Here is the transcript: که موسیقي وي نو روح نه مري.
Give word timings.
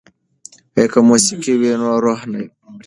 که 0.91 0.99
موسیقي 1.09 1.53
وي 1.61 1.71
نو 1.81 1.89
روح 2.03 2.21
نه 2.31 2.39
مري. 2.41 2.45